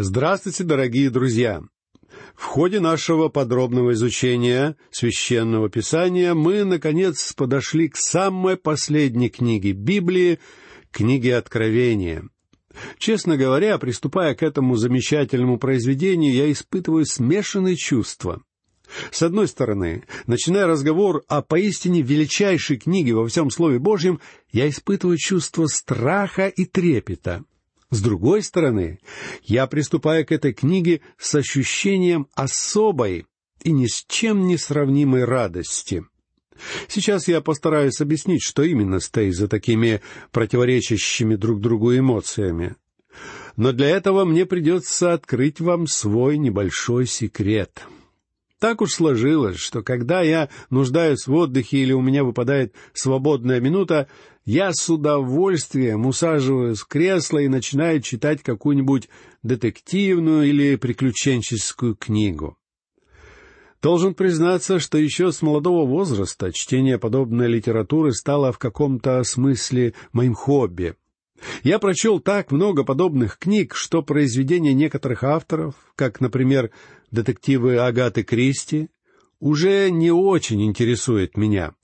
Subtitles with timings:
[0.00, 1.60] Здравствуйте, дорогие друзья!
[2.36, 10.38] В ходе нашего подробного изучения священного писания мы, наконец, подошли к самой последней книге Библии,
[10.92, 12.22] книге Откровения.
[12.98, 18.40] Честно говоря, приступая к этому замечательному произведению, я испытываю смешанные чувства.
[19.10, 24.20] С одной стороны, начиная разговор о поистине величайшей книге во всем Слове Божьем,
[24.52, 27.42] я испытываю чувство страха и трепета—
[27.90, 29.00] с другой стороны,
[29.42, 33.26] я приступаю к этой книге с ощущением особой
[33.62, 36.04] и ни с чем не сравнимой радости.
[36.88, 42.76] Сейчас я постараюсь объяснить, что именно стоит за такими противоречащими друг другу эмоциями.
[43.56, 47.82] Но для этого мне придется открыть вам свой небольшой секрет—
[48.58, 54.08] так уж сложилось, что когда я нуждаюсь в отдыхе или у меня выпадает свободная минута,
[54.44, 59.08] я с удовольствием усаживаюсь в кресло и начинаю читать какую-нибудь
[59.42, 62.56] детективную или приключенческую книгу.
[63.80, 70.34] Должен признаться, что еще с молодого возраста чтение подобной литературы стало в каком-то смысле моим
[70.34, 70.94] хобби—
[71.62, 76.70] я прочел так много подобных книг, что произведения некоторых авторов, как, например,
[77.10, 78.88] детективы Агаты Кристи,
[79.40, 81.74] уже не очень интересуют меня.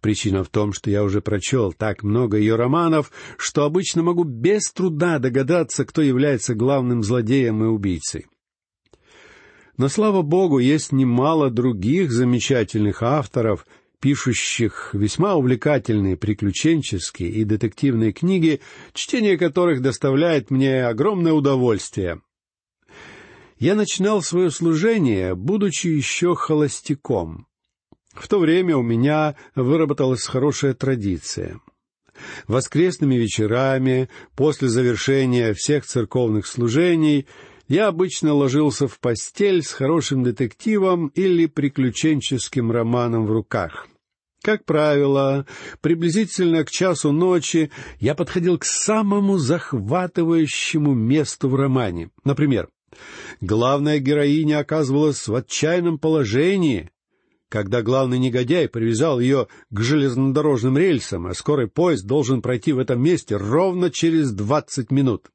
[0.00, 4.72] Причина в том, что я уже прочел так много ее романов, что обычно могу без
[4.72, 8.26] труда догадаться, кто является главным злодеем и убийцей.
[9.76, 13.64] Но, слава богу, есть немало других замечательных авторов,
[14.00, 18.60] пишущих весьма увлекательные приключенческие и детективные книги,
[18.92, 22.20] чтение которых доставляет мне огромное удовольствие.
[23.58, 27.46] Я начинал свое служение, будучи еще холостяком.
[28.14, 31.60] В то время у меня выработалась хорошая традиция.
[32.46, 37.26] Воскресными вечерами, после завершения всех церковных служений,
[37.68, 43.86] я обычно ложился в постель с хорошим детективом или приключенческим романом в руках.
[44.42, 45.46] Как правило,
[45.80, 47.70] приблизительно к часу ночи
[48.00, 52.10] я подходил к самому захватывающему месту в романе.
[52.24, 52.68] Например,
[53.40, 56.90] главная героиня оказывалась в отчаянном положении,
[57.48, 63.02] когда главный негодяй привязал ее к железнодорожным рельсам, а скорый поезд должен пройти в этом
[63.02, 65.30] месте ровно через двадцать минут.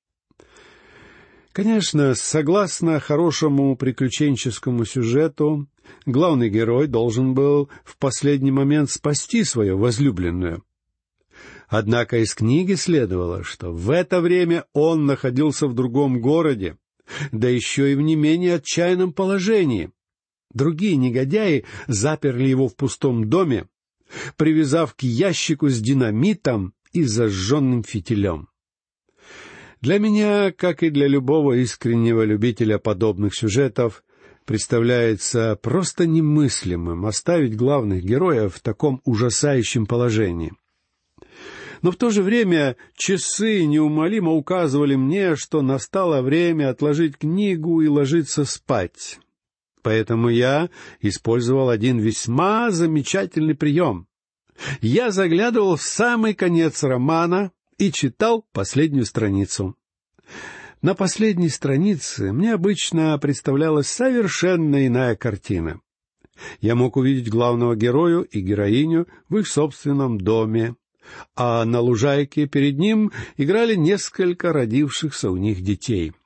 [1.54, 5.68] Конечно, согласно хорошему приключенческому сюжету,
[6.08, 10.64] главный герой должен был в последний момент спасти свою возлюбленную.
[11.68, 16.78] Однако из книги следовало, что в это время он находился в другом городе,
[17.32, 19.92] да еще и в не менее отчаянном положении.
[20.56, 23.68] Другие негодяи заперли его в пустом доме,
[24.38, 28.50] привязав к ящику с динамитом и зажженным фитилем.
[29.84, 34.06] Для меня, как и для любого искреннего любителя подобных сюжетов,
[34.46, 40.54] представляется просто немыслимым оставить главных героев в таком ужасающем положении.
[41.82, 47.90] Но в то же время часы неумолимо указывали мне, что настало время отложить книгу и
[47.90, 49.20] ложиться спать.
[49.82, 50.70] Поэтому я
[51.02, 54.08] использовал один весьма замечательный прием.
[54.80, 57.52] Я заглядывал в самый конец романа
[57.88, 59.76] и читал последнюю страницу.
[60.82, 65.82] На последней странице мне обычно представлялась совершенно иная картина.
[66.62, 70.76] Я мог увидеть главного герою и героиню в их собственном доме,
[71.36, 76.14] а на лужайке перед ним играли несколько родившихся у них детей—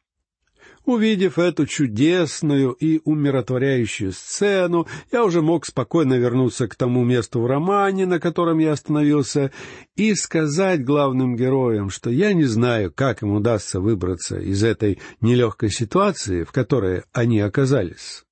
[0.88, 7.46] Увидев эту чудесную и умиротворяющую сцену, я уже мог спокойно вернуться к тому месту в
[7.46, 9.52] романе, на котором я остановился,
[9.98, 15.72] и сказать главным героям, что я не знаю, как им удастся выбраться из этой нелегкой
[15.72, 18.24] ситуации, в которой они оказались.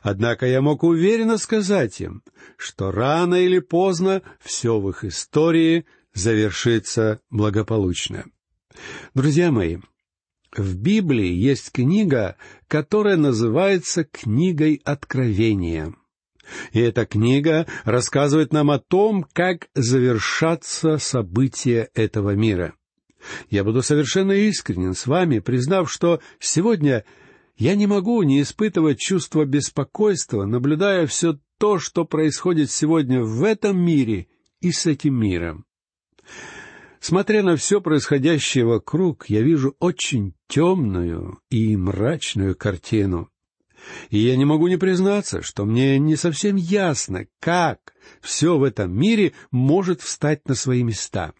[0.00, 2.22] Однако я мог уверенно сказать им,
[2.56, 8.26] что рано или поздно все в их истории завершится благополучно.
[9.12, 9.78] Друзья мои,
[10.58, 12.36] в Библии есть книга,
[12.68, 15.94] которая называется «Книгой Откровения».
[16.72, 22.74] И эта книга рассказывает нам о том, как завершатся события этого мира.
[23.50, 27.04] Я буду совершенно искренен с вами, признав, что сегодня
[27.56, 33.78] я не могу не испытывать чувство беспокойства, наблюдая все то, что происходит сегодня в этом
[33.78, 34.28] мире
[34.60, 35.64] и с этим миром.
[37.08, 43.30] Смотря на все происходящее вокруг, я вижу очень темную и мрачную картину.
[44.10, 48.92] И я не могу не признаться, что мне не совсем ясно, как все в этом
[48.92, 51.32] мире может встать на свои места.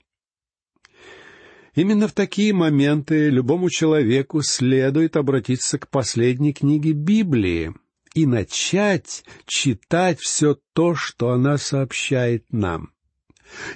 [1.74, 7.74] Именно в такие моменты любому человеку следует обратиться к последней книге Библии
[8.14, 12.92] и начать читать все то, что она сообщает нам.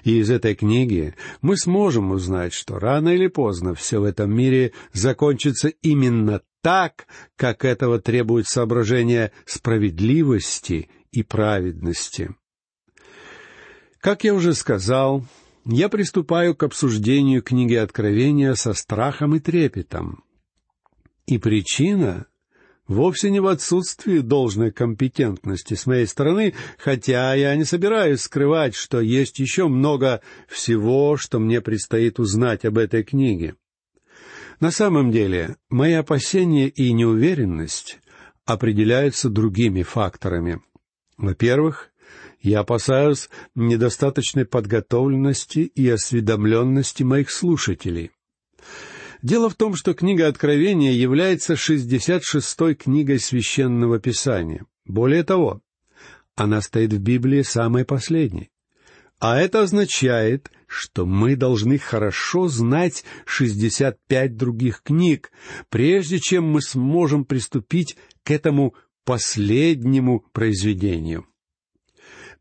[0.05, 4.73] И из этой книги мы сможем узнать, что рано или поздно все в этом мире
[4.93, 7.07] закончится именно так,
[7.37, 12.35] как этого требует соображение справедливости и праведности.
[14.01, 15.25] Как я уже сказал,
[15.67, 20.25] я приступаю к обсуждению книги Откровения со страхом и трепетом.
[21.27, 22.27] И причина
[22.91, 29.01] вовсе не в отсутствии должной компетентности с моей стороны, хотя я не собираюсь скрывать, что
[29.01, 33.55] есть еще много всего, что мне предстоит узнать об этой книге.
[34.59, 38.01] На самом деле, мои опасения и неуверенность
[38.45, 40.61] определяются другими факторами.
[41.17, 41.91] Во-первых,
[42.43, 48.11] я опасаюсь недостаточной подготовленности и осведомленности моих слушателей.
[49.23, 54.65] Дело в том, что книга Откровения является шестьдесят шестой книгой священного писания.
[54.87, 55.61] Более того,
[56.37, 58.51] она стоит в Библии самой последней.
[59.19, 65.31] А это означает, что мы должны хорошо знать шестьдесят пять других книг,
[65.69, 68.75] прежде чем мы сможем приступить к этому
[69.05, 71.27] последнему произведению.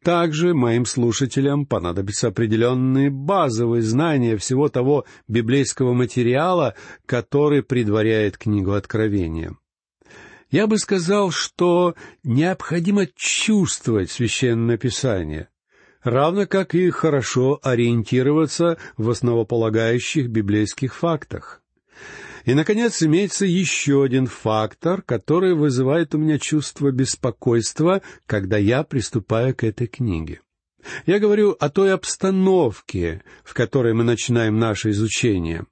[0.04, 6.76] Также моим слушателям понадобятся определенные базовые знания всего того библейского материала,
[7.06, 9.58] который предваряет книгу Откровения.
[10.50, 15.50] Я бы сказал, что необходимо чувствовать священное писание,
[16.02, 21.62] равно как и хорошо ориентироваться в основополагающих библейских фактах.
[22.50, 29.54] И, наконец, имеется еще один фактор, который вызывает у меня чувство беспокойства, когда я приступаю
[29.56, 30.42] к этой книге.
[31.06, 35.68] Я говорю о той обстановке, в которой мы начинаем наше изучение.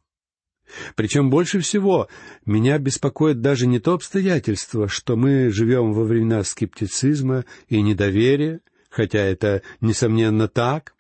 [0.94, 2.10] Причем больше всего
[2.46, 8.60] меня беспокоит даже не то обстоятельство, что мы живем во времена скептицизма и недоверия,
[8.92, 10.94] хотя это, несомненно, так,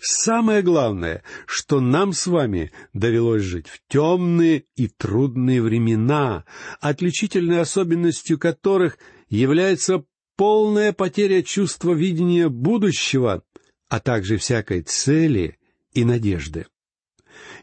[0.00, 6.44] Самое главное, что нам с вами довелось жить в темные и трудные времена,
[6.80, 8.98] отличительной особенностью которых
[9.28, 10.04] является
[10.36, 13.42] полная потеря чувства видения будущего,
[13.88, 15.58] а также всякой цели
[15.92, 16.66] и надежды.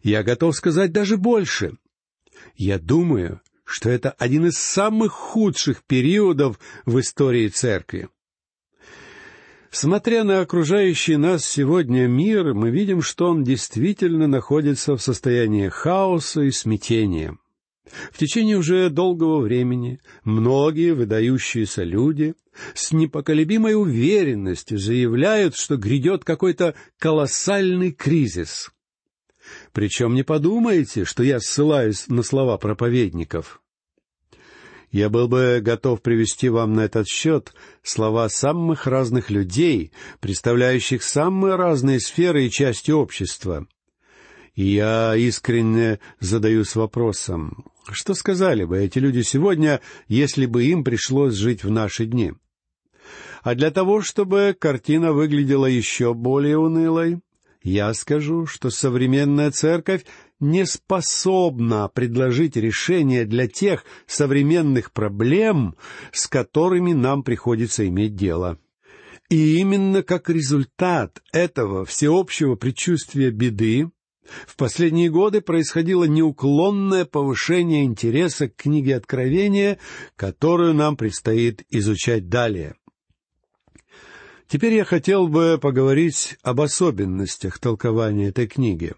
[0.03, 1.77] Я готов сказать даже больше.
[2.55, 8.09] Я думаю, что это один из самых худших периодов в истории церкви.
[9.79, 16.41] Смотря на окружающий нас сегодня мир, мы видим, что он действительно находится в состоянии хаоса
[16.41, 17.37] и смятения.
[18.11, 22.33] В течение уже долгого времени многие выдающиеся люди
[22.73, 28.71] с непоколебимой уверенностью заявляют, что грядет какой-то колоссальный кризис.
[29.73, 33.61] Причем не подумайте, что я ссылаюсь на слова проповедников.
[34.91, 37.53] Я был бы готов привести вам на этот счет
[37.83, 39.91] слова самых разных людей,
[40.21, 43.67] представляющих самые разные сферы и части общества.
[44.55, 51.35] И я искренне задаюсь вопросом, что сказали бы эти люди сегодня, если бы им пришлось
[51.35, 52.33] жить в наши дни?
[53.43, 57.19] А для того, чтобы картина выглядела еще более унылой,
[57.61, 60.05] я скажу, что современная церковь
[60.39, 65.75] не способна предложить решение для тех современных проблем,
[66.11, 68.59] с которыми нам приходится иметь дело.
[69.29, 73.89] И именно как результат этого всеобщего предчувствия беды
[74.45, 79.79] в последние годы происходило неуклонное повышение интереса к книге Откровения,
[80.15, 82.75] которую нам предстоит изучать далее.
[84.47, 88.93] Теперь я хотел бы поговорить об особенностях толкования этой книги.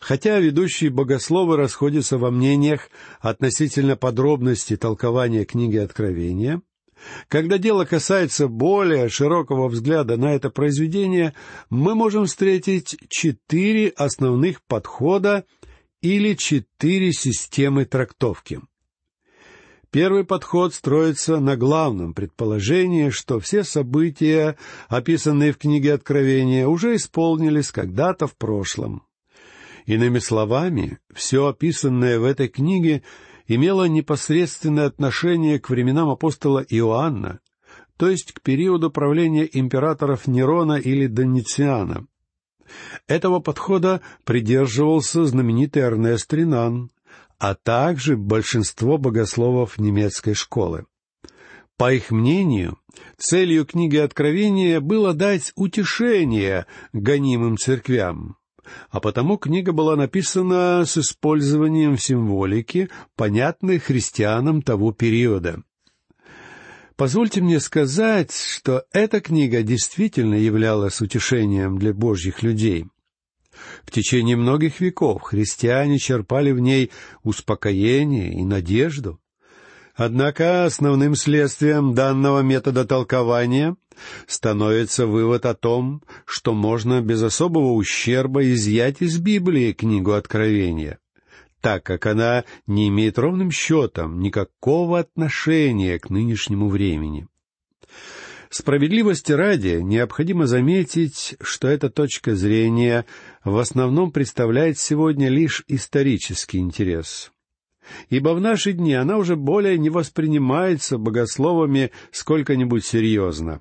[0.00, 6.62] Хотя ведущие богословы расходятся во мнениях относительно подробностей толкования книги Откровения,
[7.28, 11.34] когда дело касается более широкого взгляда на это произведение,
[11.70, 15.44] мы можем встретить четыре основных подхода
[16.00, 18.60] или четыре системы трактовки.
[19.90, 24.56] Первый подход строится на главном предположении, что все события,
[24.88, 29.04] описанные в книге Откровения, уже исполнились когда-то в прошлом.
[29.86, 33.02] Иными словами, все описанное в этой книге
[33.46, 37.40] имело непосредственное отношение к временам апостола Иоанна,
[37.98, 42.06] то есть к периоду правления императоров Нерона или Донициана.
[43.06, 46.90] Этого подхода придерживался знаменитый Эрнест Ринан,
[47.38, 50.86] а также большинство богословов немецкой школы.
[51.76, 52.78] По их мнению,
[53.18, 58.36] целью книги Откровения было дать утешение гонимым церквям,
[58.90, 65.62] а потому книга была написана с использованием символики, понятной христианам того периода.
[66.96, 72.86] Позвольте мне сказать, что эта книга действительно являлась утешением для Божьих людей.
[73.84, 76.90] В течение многих веков христиане черпали в ней
[77.22, 79.20] успокоение и надежду.
[79.94, 83.76] Однако основным следствием данного метода толкования
[84.26, 90.98] становится вывод о том, что можно без особого ущерба изъять из Библии книгу Откровения,
[91.60, 97.28] так как она не имеет ровным счетом никакого отношения к нынешнему времени.
[98.50, 103.04] Справедливости ради необходимо заметить, что эта точка зрения
[103.44, 107.32] в основном представляет сегодня лишь исторический интерес
[108.08, 113.60] ибо в наши дни она уже более не воспринимается богословами сколько-нибудь серьезно.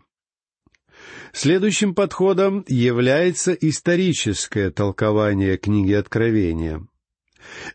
[1.34, 6.86] Следующим подходом является историческое толкование книги Откровения.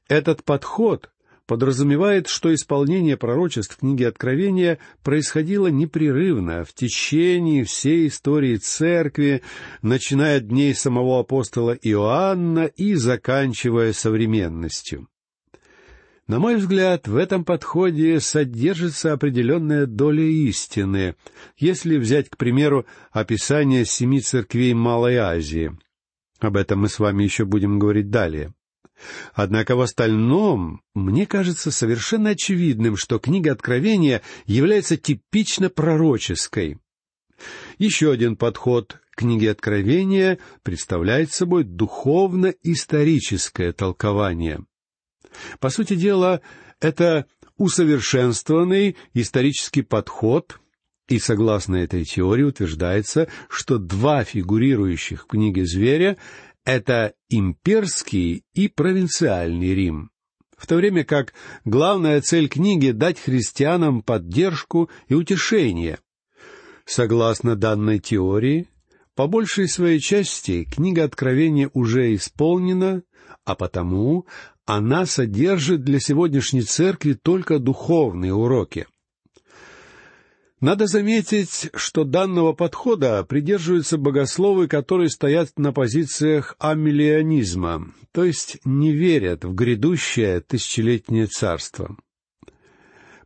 [0.08, 1.10] Этот подход
[1.48, 9.42] подразумевает, что исполнение пророчеств книги Откровения происходило непрерывно в течение всей истории Церкви,
[9.82, 15.08] начиная от дней самого апостола Иоанна и заканчивая современностью.
[16.28, 21.16] На мой взгляд, в этом подходе содержится определенная доля истины,
[21.56, 25.72] если взять, к примеру, описание семи церквей Малой Азии.
[26.38, 28.52] Об этом мы с вами еще будем говорить далее.
[29.32, 36.78] Однако в остальном мне кажется совершенно очевидным, что книга Откровения является типично пророческой.
[37.78, 44.66] Еще один подход книги Откровения представляет собой духовно-историческое толкование.
[45.60, 46.40] По сути дела,
[46.80, 50.60] это усовершенствованный исторический подход,
[51.08, 56.16] и согласно этой теории утверждается, что два фигурирующих в книге зверя—
[56.64, 60.10] это имперский и провинциальный Рим,
[60.56, 61.32] в то время как
[61.64, 65.98] главная цель книги— дать христианам поддержку и утешение.
[66.84, 68.68] Согласно данной теории,
[69.14, 73.02] по большей своей части книга Откровения уже исполнена,
[73.44, 74.26] а потому
[74.68, 78.86] она содержит для сегодняшней церкви только духовные уроки.
[80.60, 88.92] Надо заметить, что данного подхода придерживаются богословы, которые стоят на позициях амиллионизма, то есть не
[88.92, 91.96] верят в грядущее тысячелетнее царство.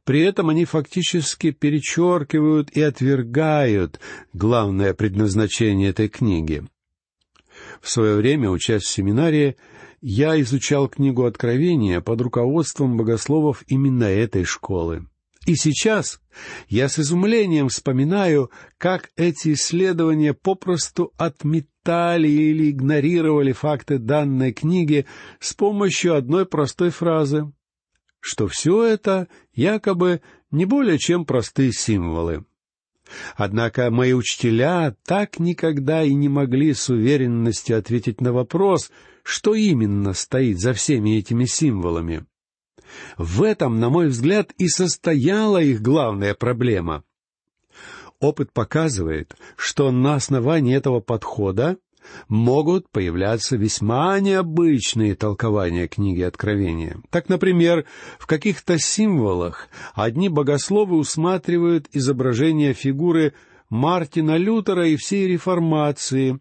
[0.05, 3.99] При этом они фактически перечеркивают и отвергают
[4.33, 6.63] главное предназначение этой книги.
[7.81, 9.57] В свое время, учась в семинарии,
[10.03, 15.07] я изучал книгу Откровения под руководством богословов именно этой школы.
[15.47, 16.21] И сейчас
[16.69, 25.07] я с изумлением вспоминаю, как эти исследования попросту отметали или игнорировали факты данной книги
[25.41, 27.53] с помощью одной простой фразы,
[28.21, 32.45] что все это якобы не более чем простые символы.
[33.37, 38.91] Однако мои учителя так никогда и не могли с уверенностью ответить на вопрос,
[39.23, 42.27] что именно стоит за всеми этими символами.
[43.17, 47.05] В этом, на мой взгляд, и состояла их главная проблема.
[48.21, 51.79] Опыт показывает, что на основании этого подхода
[52.29, 57.01] могут появляться весьма необычные толкования книги Откровения.
[57.11, 57.85] Так, например,
[58.19, 63.35] в каких-то символах одни богословы усматривают изображение фигуры
[63.71, 66.39] Мартина Лютера и всей реформации,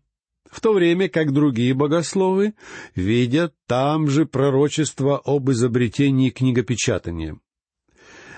[0.51, 2.53] в то время как другие богословы
[2.93, 7.39] видят там же пророчество об изобретении книгопечатания.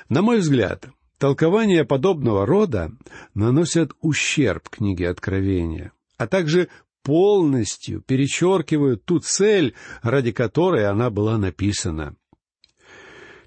[0.09, 2.91] На мой взгляд, толкования подобного рода
[3.33, 6.69] наносят ущерб книге Откровения, а также
[7.01, 12.15] полностью перечеркивают ту цель, ради которой она была написана.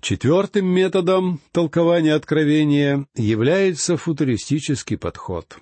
[0.01, 5.57] Четвертым методом толкования откровения является футуристический подход.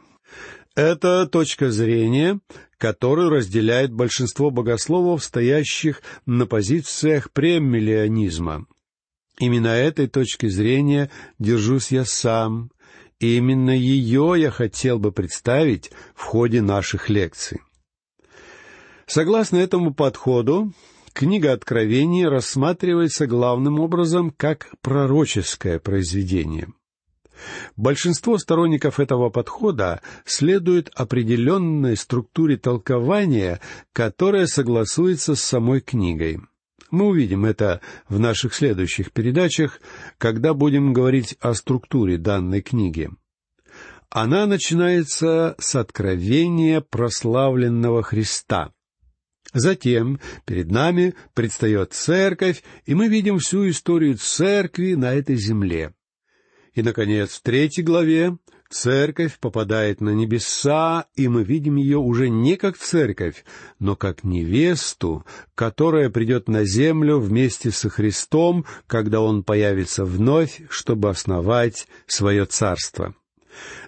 [0.76, 2.40] Это точка зрения,
[2.78, 8.66] которую разделяет большинство богословов, стоящих на позициях премиллионизма.
[9.38, 12.70] Именно этой точки зрения держусь я сам,
[13.20, 17.60] и именно ее я хотел бы представить в ходе наших лекций.
[19.06, 20.72] Согласно этому подходу,
[21.12, 26.68] книга Откровений рассматривается главным образом как пророческое произведение.
[27.76, 33.60] Большинство сторонников этого подхода следует определенной структуре толкования,
[33.92, 36.40] которая согласуется с самой книгой.
[36.90, 39.80] Мы увидим это в наших следующих передачах,
[40.18, 43.10] когда будем говорить о структуре данной книги.
[44.10, 48.70] Она начинается с откровения прославленного Христа,
[49.54, 55.94] Затем перед нами предстает церковь, и мы видим всю историю церкви на этой земле.
[56.74, 58.36] И, наконец, в третьей главе
[58.68, 63.44] церковь попадает на небеса, и мы видим ее уже не как церковь,
[63.78, 71.10] но как невесту, которая придет на землю вместе со Христом, когда Он появится вновь, чтобы
[71.10, 73.14] основать свое царство.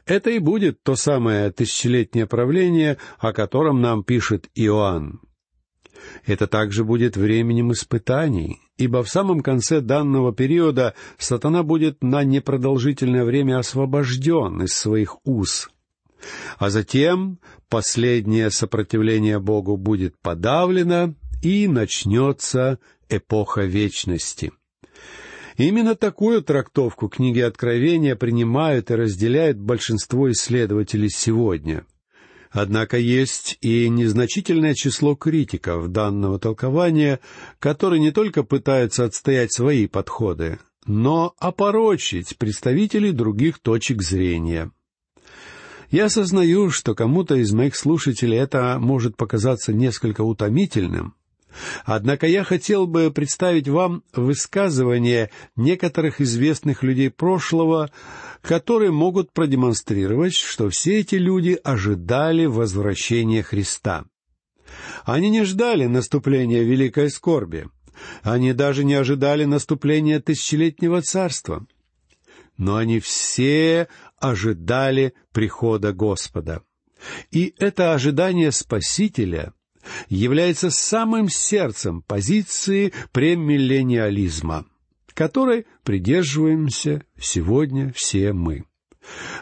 [0.05, 5.21] Это и будет то самое тысячелетнее правление, о котором нам пишет Иоанн.
[6.25, 13.25] Это также будет временем испытаний, ибо в самом конце данного периода сатана будет на непродолжительное
[13.25, 15.71] время освобожден из своих уз.
[16.59, 22.78] А затем последнее сопротивление Богу будет подавлено, и начнется
[23.09, 24.52] эпоха вечности.
[25.59, 31.85] Именно такую трактовку книги Откровения принимают и разделяют большинство исследователей сегодня—
[32.57, 37.21] Однако есть и незначительное число критиков данного толкования,
[37.59, 44.71] которые не только пытаются отстоять свои подходы, но опорочить представителей других точек зрения.
[45.91, 51.15] Я осознаю, что кому-то из моих слушателей это может показаться несколько утомительным,
[51.85, 57.91] Однако я хотел бы представить вам высказывания некоторых известных людей прошлого,
[58.43, 64.05] которые могут продемонстрировать, что все эти люди ожидали возвращения Христа.
[65.05, 67.69] Они не ждали наступления великой скорби.
[68.23, 71.66] Они даже не ожидали наступления тысячелетнего царства.
[72.57, 73.88] Но они все
[74.19, 76.62] ожидали прихода Господа.
[77.31, 79.52] И это ожидание Спасителя
[80.09, 84.66] является самым сердцем позиции премиллениализма,
[85.16, 88.64] которой придерживаемся сегодня все мы.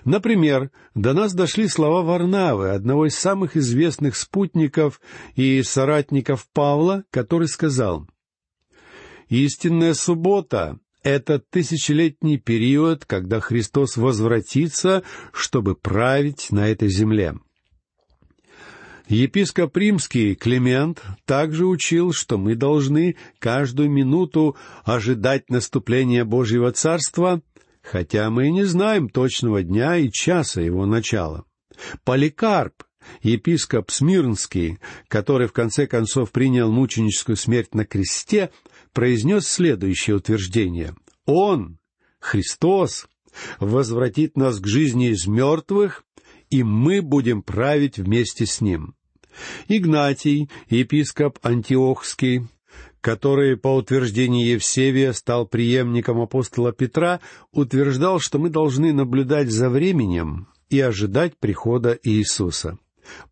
[0.04, 5.00] Например, до нас дошли слова Варнавы, одного из самых известных спутников
[5.34, 8.06] и соратников Павла, который сказал
[9.28, 15.02] «Истинная суббота— это тысячелетний период, когда Христос возвратится,
[15.32, 17.34] чтобы править на этой земле.
[19.08, 27.42] Епископ римский Климент также учил, что мы должны каждую минуту ожидать наступления Божьего Царства,
[27.82, 31.44] хотя мы и не знаем точного дня и часа его начала.
[32.04, 32.84] Поликарп,
[33.20, 38.50] епископ Смирнский, который в конце концов принял мученическую смерть на кресте,
[38.94, 40.94] произнес следующее утверждение.
[41.26, 41.78] Он,
[42.20, 43.06] Христос,
[43.60, 46.04] возвратит нас к жизни из мертвых
[46.50, 48.94] и мы будем править вместе с ним.
[49.68, 52.46] Игнатий, епископ Антиохский,
[53.00, 57.20] который, по утверждению Евсевия, стал преемником апостола Петра,
[57.52, 62.78] утверждал, что мы должны наблюдать за временем и ожидать прихода Иисуса.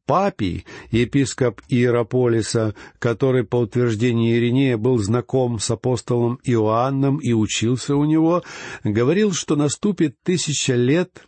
[0.04, 8.04] Папий, епископ Иерополиса, который, по утверждению Иринея, был знаком с апостолом Иоанном и учился у
[8.04, 8.42] него,
[8.84, 11.24] говорил, что наступит тысяча лет,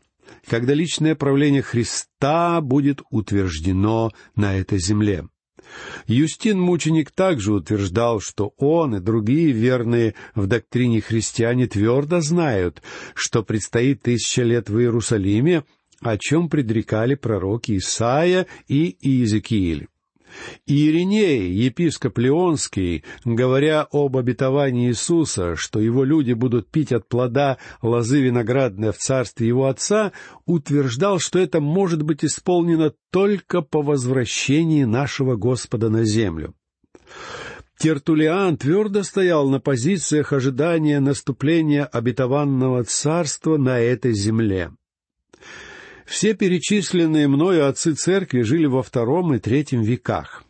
[0.47, 5.27] когда личное правление Христа будет утверждено на этой земле.
[6.07, 12.83] Юстин Мученик также утверждал, что он и другие верные в доктрине христиане твердо знают,
[13.15, 15.65] что предстоит тысяча лет в Иерусалиме,
[16.01, 19.89] о чем предрекали пророки Исаия и Иезекииль.
[20.67, 28.21] Ириней, епископ Леонский, говоря об обетовании Иисуса, что его люди будут пить от плода лозы
[28.21, 30.13] виноградной в царстве его отца,
[30.47, 36.55] утверждал, что это может быть исполнено только по возвращении нашего Господа на землю.
[37.79, 44.71] Тертулиан твердо стоял на позициях ожидания наступления обетованного царства на этой земле.
[46.05, 50.45] Все перечисленные мною отцы церкви жили во втором и третьем веках.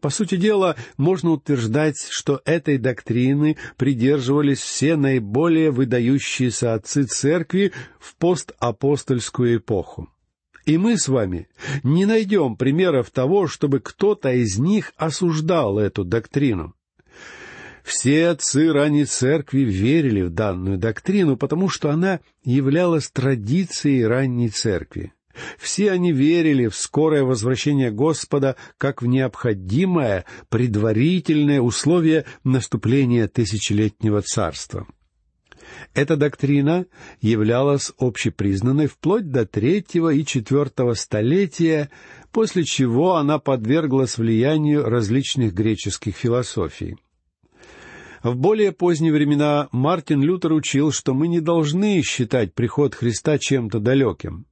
[0.00, 8.14] По сути дела, можно утверждать, что этой доктрины придерживались все наиболее выдающиеся отцы церкви в
[8.16, 10.08] постапостольскую эпоху.
[10.66, 11.48] И мы с вами
[11.82, 16.74] не найдем примеров того, чтобы кто-то из них осуждал эту доктрину.
[17.88, 25.14] Все отцы ранней церкви верили в данную доктрину, потому что она являлась традицией ранней церкви.
[25.56, 34.86] Все они верили в скорое возвращение Господа как в необходимое предварительное условие наступления тысячелетнего царства.
[35.94, 36.84] Эта доктрина
[37.22, 41.88] являлась общепризнанной вплоть до третьего и четвертого столетия,
[42.32, 46.98] после чего она подверглась влиянию различных греческих философий.
[48.22, 53.78] В более поздние времена Мартин Лютер учил, что мы не должны считать приход Христа чем-то
[53.78, 54.46] далеким.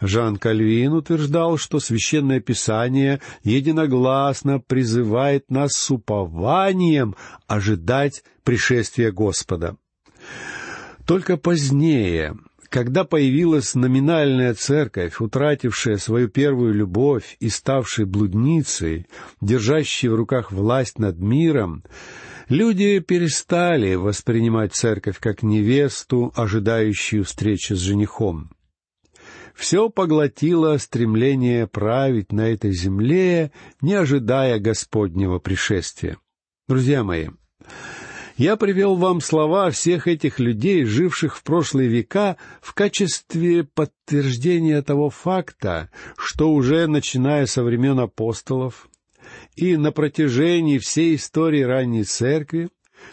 [0.00, 9.76] Жан Кальвин утверждал, что Священное Писание единогласно призывает нас с упованием ожидать пришествия Господа.
[11.06, 12.36] Только позднее,
[12.68, 19.06] когда появилась номинальная церковь, утратившая свою первую любовь и ставшая блудницей,
[19.40, 21.82] держащей в руках власть над миром,
[22.48, 28.50] люди перестали воспринимать церковь как невесту, ожидающую встречи с женихом.
[29.54, 36.16] Все поглотило стремление править на этой земле, не ожидая Господнего пришествия.
[36.68, 37.28] Друзья мои,
[38.36, 45.10] я привел вам слова всех этих людей, живших в прошлые века, в качестве подтверждения того
[45.10, 48.88] факта, что уже начиная со времен апостолов
[49.56, 52.70] и на протяжении всей истории ранней церкви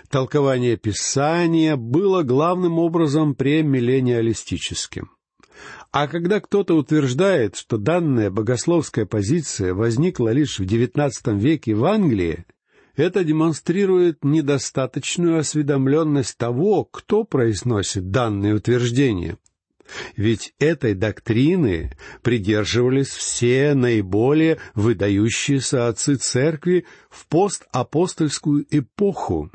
[0.10, 5.12] толкование Писания было главным образом премиллениалистическим.
[5.92, 12.46] А когда кто-то утверждает, что данная богословская позиция возникла лишь в XIX веке в Англии,
[12.96, 19.38] это демонстрирует недостаточную осведомленность того, кто произносит данные утверждения.
[20.16, 29.52] Ведь этой доктрины придерживались все наиболее выдающиеся отцы церкви в постапостольскую эпоху.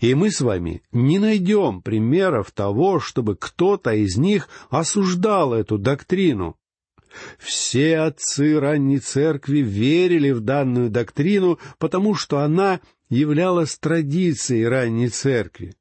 [0.00, 6.56] И мы с вами не найдем примеров того, чтобы кто-то из них осуждал эту доктрину.
[7.38, 15.74] Все отцы ранней церкви верили в данную доктрину, потому что она являлась традицией ранней церкви.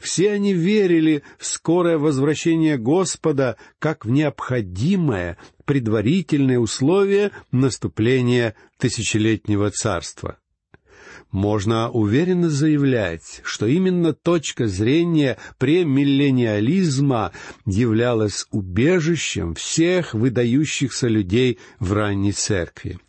[0.00, 10.38] Все они верили в скорое возвращение Господа как в необходимое предварительное условие наступления тысячелетнего царства
[11.34, 17.32] можно уверенно заявлять, что именно точка зрения премиллениализма
[17.66, 23.00] являлась убежищем всех выдающихся людей в ранней церкви.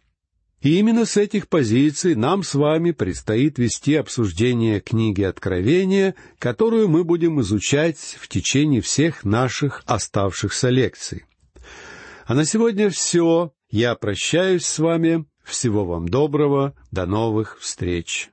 [0.66, 7.04] И именно с этих позиций нам с вами предстоит вести обсуждение книги Откровения, которую мы
[7.04, 11.26] будем изучать в течение всех наших оставшихся лекций.
[12.26, 13.54] А на сегодня все.
[13.70, 15.26] Я прощаюсь с вами.
[15.44, 18.32] Всего вам доброго, до новых встреч.